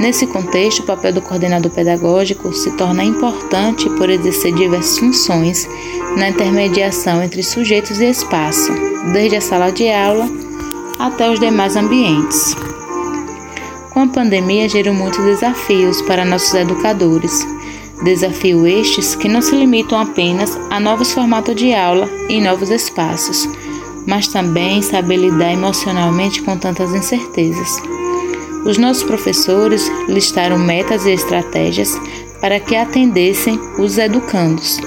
[0.00, 5.68] Nesse contexto, o papel do coordenador pedagógico se torna importante por exercer diversas funções
[6.16, 8.72] na intermediação entre sujeitos e espaço,
[9.12, 10.26] desde a sala de aula
[10.98, 12.56] até os demais ambientes.
[13.90, 17.46] Com a pandemia, gerou muitos desafios para nossos educadores.
[18.02, 23.46] Desafios estes que não se limitam apenas a novos formatos de aula e novos espaços,
[24.06, 27.76] mas também saber lidar emocionalmente com tantas incertezas.
[28.64, 31.98] Os nossos professores listaram metas e estratégias
[32.40, 34.78] para que atendessem os educandos.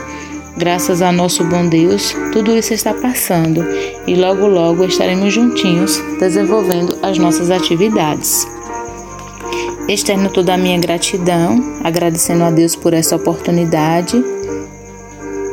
[0.57, 3.63] Graças ao nosso bom Deus, tudo isso está passando
[4.05, 8.52] e logo logo estaremos juntinhos desenvolvendo as nossas atividades.
[9.87, 14.23] Externo toda a minha gratidão, agradecendo a Deus por essa oportunidade,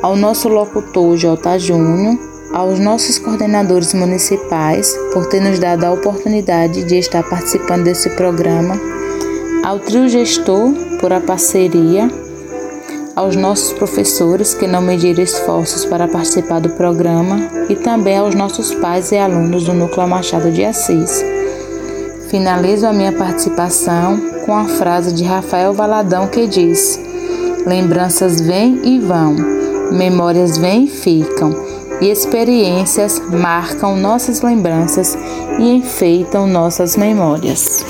[0.02, 1.58] ao nosso locutor J.
[1.58, 2.16] Júnior,
[2.52, 8.80] aos nossos coordenadores municipais por ter nos dado a oportunidade de estar participando desse programa,
[9.64, 12.08] ao trio gestor por a parceria,
[13.16, 17.36] aos nossos professores que não mediram esforços para participar do programa
[17.68, 21.39] e também aos nossos pais e alunos do Núcleo Machado de Assis.
[22.30, 27.00] Finalizo a minha participação com a frase de Rafael Valadão que diz:
[27.66, 29.34] Lembranças vêm e vão,
[29.90, 31.50] memórias vêm e ficam
[32.00, 35.18] e experiências marcam nossas lembranças
[35.58, 37.84] e enfeitam nossas memórias.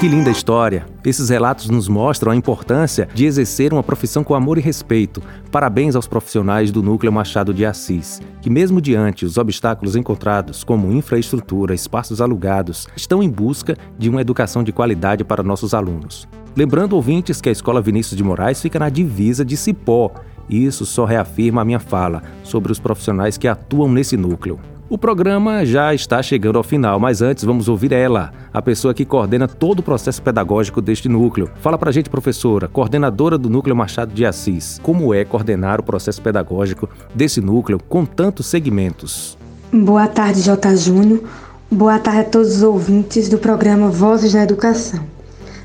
[0.00, 0.86] Que linda história!
[1.04, 5.22] Esses relatos nos mostram a importância de exercer uma profissão com amor e respeito.
[5.52, 10.90] Parabéns aos profissionais do Núcleo Machado de Assis, que, mesmo diante os obstáculos encontrados, como
[10.90, 16.26] infraestrutura, espaços alugados, estão em busca de uma educação de qualidade para nossos alunos.
[16.56, 20.12] Lembrando, ouvintes, que a Escola Vinícius de Moraes fica na divisa de Cipó.
[20.48, 24.58] Isso só reafirma a minha fala sobre os profissionais que atuam nesse núcleo.
[24.90, 29.04] O programa já está chegando ao final, mas antes vamos ouvir ela, a pessoa que
[29.04, 31.48] coordena todo o processo pedagógico deste núcleo.
[31.60, 36.20] Fala pra gente, professora, coordenadora do Núcleo Machado de Assis, como é coordenar o processo
[36.20, 39.38] pedagógico desse núcleo com tantos segmentos?
[39.72, 40.74] Boa tarde, J.
[40.74, 41.22] Júnior.
[41.70, 45.04] Boa tarde a todos os ouvintes do programa Vozes da Educação.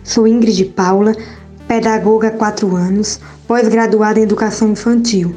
[0.03, 1.15] Sou Ingrid Paula,
[1.67, 5.35] pedagoga há quatro anos, pós-graduada em Educação Infantil.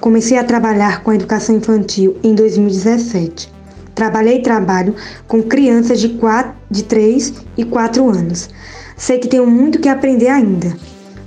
[0.00, 3.52] Comecei a trabalhar com a educação infantil em 2017.
[3.94, 4.94] Trabalhei e trabalho
[5.28, 8.48] com crianças de, 4, de 3 e 4 anos.
[8.96, 10.74] Sei que tenho muito que aprender ainda,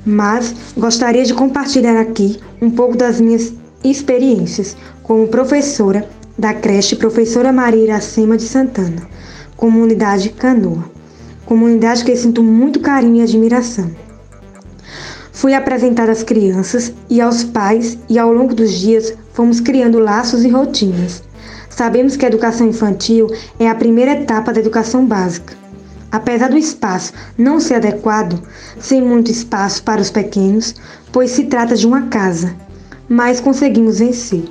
[0.06, 3.54] mas gostaria de compartilhar aqui um pouco das minhas
[3.84, 6.08] experiências como professora
[6.38, 9.08] da creche Professora Maria Iracema de Santana,
[9.56, 10.94] comunidade Canoa
[11.46, 13.92] comunidade que sinto muito carinho e admiração.
[15.34, 20.44] Fui apresentada às crianças e aos pais, e ao longo dos dias fomos criando laços
[20.44, 21.24] e rotinas.
[21.70, 23.28] Sabemos que a educação infantil
[23.60, 25.56] é a primeira etapa da educação básica.
[26.12, 28.40] Apesar do espaço não ser adequado,
[28.80, 30.76] sem muito espaço para os pequenos,
[31.12, 32.56] pois se trata de uma casa,
[33.10, 34.44] mas conseguimos vencer.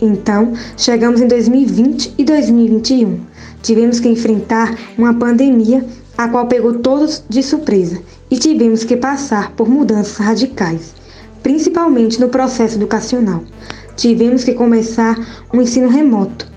[0.00, 3.20] Então, chegamos em 2020 e 2021.
[3.62, 5.84] Tivemos que enfrentar uma pandemia
[6.16, 8.00] a qual pegou todos de surpresa
[8.30, 10.94] e tivemos que passar por mudanças radicais,
[11.42, 13.42] principalmente no processo educacional.
[13.96, 15.16] Tivemos que começar
[15.52, 16.52] um ensino remoto.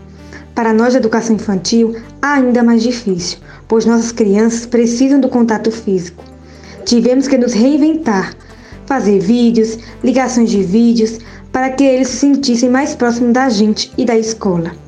[0.55, 6.24] Para nós da educação infantil, ainda mais difícil, pois nossas crianças precisam do contato físico.
[6.86, 8.34] Tivemos que nos reinventar,
[8.86, 11.20] fazer vídeos, ligações de vídeos,
[11.51, 14.87] para que eles se sentissem mais próximos da gente e da escola.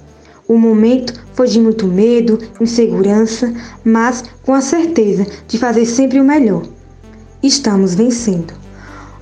[0.49, 3.53] O momento foi de muito medo, insegurança,
[3.85, 6.63] mas com a certeza de fazer sempre o melhor.
[7.43, 8.51] Estamos vencendo.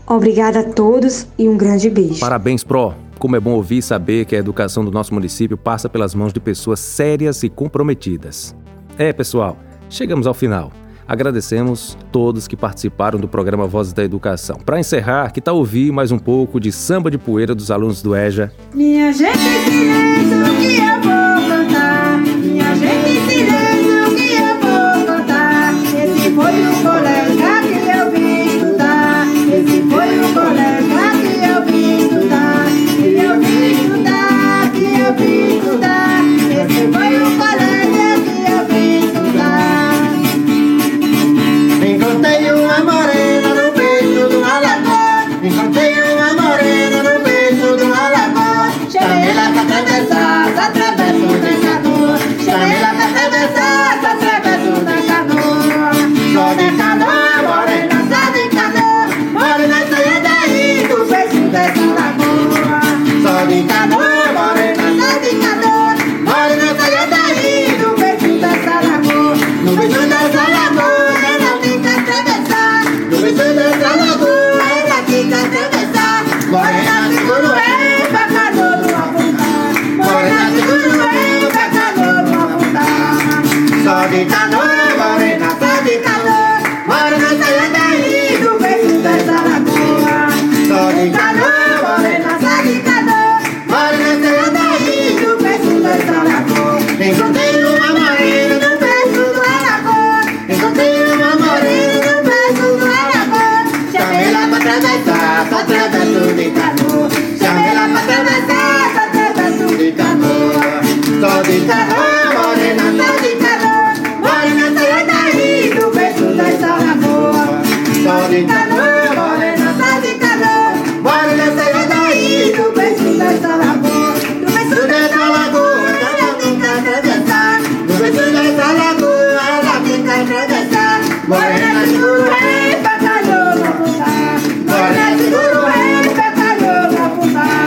[0.07, 2.21] Obrigada a todos e um grande beijo.
[2.21, 2.93] Parabéns, Pro.
[3.19, 6.31] Como é bom ouvir e saber que a educação do nosso município passa pelas mãos
[6.31, 8.55] de pessoas sérias e comprometidas.
[8.97, 9.57] É, pessoal,
[9.89, 10.71] chegamos ao final.
[11.07, 14.57] Agradecemos todos que participaram do programa Vozes da Educação.
[14.57, 18.15] Para encerrar, que tal ouvir mais um pouco de samba de poeira dos alunos do
[18.15, 18.51] EJA?
[18.73, 21.26] Minha gente, silêncio que eu vou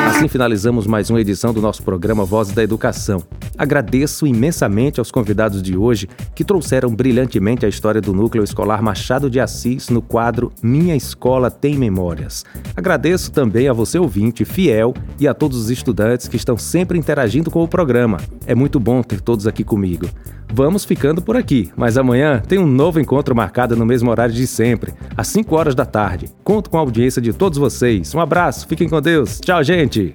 [0.09, 3.23] Assim finalizamos mais uma edição do nosso programa Vozes da Educação.
[3.61, 9.29] Agradeço imensamente aos convidados de hoje que trouxeram brilhantemente a história do Núcleo Escolar Machado
[9.29, 12.43] de Assis no quadro Minha Escola Tem Memórias.
[12.75, 17.51] Agradeço também a você ouvinte fiel e a todos os estudantes que estão sempre interagindo
[17.51, 18.17] com o programa.
[18.47, 20.09] É muito bom ter todos aqui comigo.
[20.51, 24.47] Vamos ficando por aqui, mas amanhã tem um novo encontro marcado no mesmo horário de
[24.47, 26.31] sempre, às 5 horas da tarde.
[26.43, 28.15] Conto com a audiência de todos vocês.
[28.15, 29.39] Um abraço, fiquem com Deus.
[29.39, 30.15] Tchau, gente!